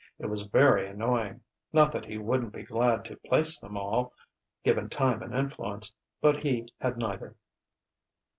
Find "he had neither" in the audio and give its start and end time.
6.37-7.35